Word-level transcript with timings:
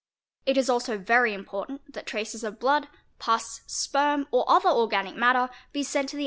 It 0.47 0.57
is 0.57 0.67
also 0.67 0.97
very 0.97 1.31
important 1.31 1.93
that_ 1.93 2.05
traces 2.07 2.43
of 2.43 2.57
blood, 2.59 2.87
pus, 3.19 3.61
sperm, 3.67 4.27
or 4.31 4.49
other 4.49 4.69
organic 4.69 5.15
matter, 5.15 5.53
be 5.73 5.83
sent 5.83 6.09
to 6.09 6.17
the 6.17 6.19